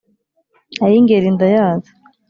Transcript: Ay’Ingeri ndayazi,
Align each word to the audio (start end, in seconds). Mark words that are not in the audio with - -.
Ay’Ingeri 0.85 1.29
ndayazi, 1.35 1.91